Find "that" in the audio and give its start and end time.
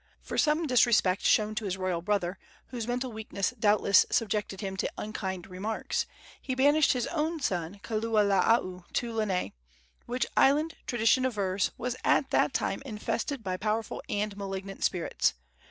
12.31-12.51